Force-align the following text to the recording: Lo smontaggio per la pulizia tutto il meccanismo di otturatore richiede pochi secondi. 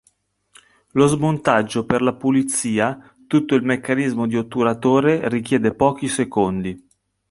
Lo 0.93 1.05
smontaggio 1.05 1.85
per 1.85 2.01
la 2.01 2.15
pulizia 2.15 3.13
tutto 3.27 3.53
il 3.53 3.61
meccanismo 3.61 4.25
di 4.25 4.35
otturatore 4.35 5.29
richiede 5.29 5.75
pochi 5.75 6.07
secondi. 6.07 6.87